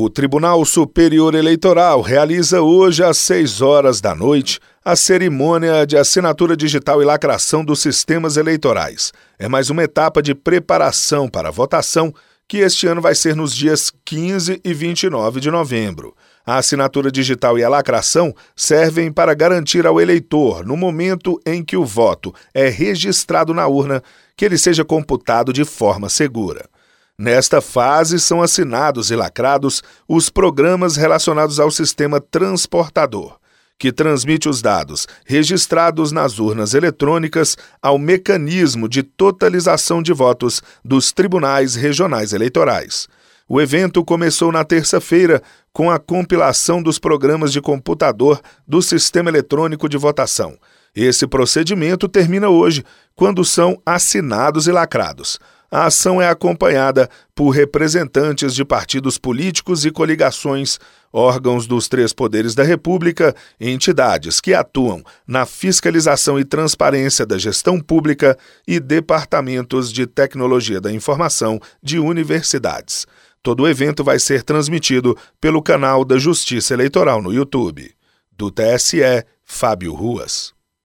O 0.00 0.08
Tribunal 0.08 0.64
Superior 0.64 1.34
Eleitoral 1.34 2.00
realiza 2.00 2.62
hoje 2.62 3.02
às 3.02 3.18
6 3.18 3.60
horas 3.60 4.00
da 4.00 4.14
noite 4.14 4.60
a 4.84 4.94
cerimônia 4.94 5.84
de 5.84 5.96
assinatura 5.96 6.56
digital 6.56 7.02
e 7.02 7.04
lacração 7.04 7.64
dos 7.64 7.80
sistemas 7.80 8.36
eleitorais. 8.36 9.12
É 9.40 9.48
mais 9.48 9.70
uma 9.70 9.82
etapa 9.82 10.22
de 10.22 10.36
preparação 10.36 11.28
para 11.28 11.48
a 11.48 11.50
votação 11.50 12.14
que 12.46 12.58
este 12.58 12.86
ano 12.86 13.00
vai 13.00 13.12
ser 13.16 13.34
nos 13.34 13.52
dias 13.52 13.92
15 14.04 14.60
e 14.64 14.72
29 14.72 15.40
de 15.40 15.50
novembro. 15.50 16.14
A 16.46 16.58
assinatura 16.58 17.10
digital 17.10 17.58
e 17.58 17.64
a 17.64 17.68
lacração 17.68 18.32
servem 18.54 19.10
para 19.10 19.34
garantir 19.34 19.84
ao 19.84 20.00
eleitor, 20.00 20.64
no 20.64 20.76
momento 20.76 21.40
em 21.44 21.64
que 21.64 21.76
o 21.76 21.84
voto 21.84 22.32
é 22.54 22.68
registrado 22.68 23.52
na 23.52 23.66
urna, 23.66 24.00
que 24.36 24.44
ele 24.44 24.58
seja 24.58 24.84
computado 24.84 25.52
de 25.52 25.64
forma 25.64 26.08
segura. 26.08 26.68
Nesta 27.20 27.60
fase, 27.60 28.20
são 28.20 28.40
assinados 28.40 29.10
e 29.10 29.16
lacrados 29.16 29.82
os 30.06 30.30
programas 30.30 30.94
relacionados 30.94 31.58
ao 31.58 31.68
sistema 31.68 32.20
transportador, 32.20 33.40
que 33.76 33.90
transmite 33.90 34.48
os 34.48 34.62
dados 34.62 35.08
registrados 35.26 36.12
nas 36.12 36.38
urnas 36.38 36.74
eletrônicas 36.74 37.56
ao 37.82 37.98
mecanismo 37.98 38.88
de 38.88 39.02
totalização 39.02 40.00
de 40.00 40.12
votos 40.12 40.62
dos 40.84 41.10
tribunais 41.10 41.74
regionais 41.74 42.32
eleitorais. 42.32 43.08
O 43.48 43.60
evento 43.60 44.04
começou 44.04 44.52
na 44.52 44.62
terça-feira 44.62 45.42
com 45.72 45.90
a 45.90 45.98
compilação 45.98 46.80
dos 46.80 47.00
programas 47.00 47.52
de 47.52 47.60
computador 47.60 48.40
do 48.64 48.80
Sistema 48.80 49.28
Eletrônico 49.28 49.88
de 49.88 49.96
Votação. 49.96 50.56
Esse 50.94 51.26
procedimento 51.26 52.08
termina 52.08 52.48
hoje, 52.48 52.84
quando 53.16 53.44
são 53.44 53.80
assinados 53.84 54.68
e 54.68 54.72
lacrados. 54.72 55.38
A 55.70 55.84
ação 55.84 56.20
é 56.20 56.26
acompanhada 56.26 57.10
por 57.34 57.50
representantes 57.50 58.54
de 58.54 58.64
partidos 58.64 59.18
políticos 59.18 59.84
e 59.84 59.90
coligações, 59.90 60.78
órgãos 61.12 61.66
dos 61.66 61.88
três 61.88 62.12
poderes 62.12 62.54
da 62.54 62.62
República 62.62 63.34
e 63.60 63.68
entidades 63.68 64.40
que 64.40 64.54
atuam 64.54 65.02
na 65.26 65.44
fiscalização 65.44 66.38
e 66.38 66.44
transparência 66.44 67.26
da 67.26 67.36
gestão 67.36 67.78
pública 67.78 68.36
e 68.66 68.80
departamentos 68.80 69.92
de 69.92 70.06
tecnologia 70.06 70.80
da 70.80 70.90
informação 70.90 71.60
de 71.82 71.98
universidades. 71.98 73.06
Todo 73.42 73.64
o 73.64 73.68
evento 73.68 74.02
vai 74.02 74.18
ser 74.18 74.42
transmitido 74.42 75.16
pelo 75.38 75.62
canal 75.62 76.02
da 76.02 76.18
Justiça 76.18 76.72
Eleitoral 76.72 77.20
no 77.20 77.32
YouTube. 77.32 77.94
Do 78.32 78.50
TSE, 78.50 79.02
Fábio 79.44 79.94
Ruas. 79.94 80.57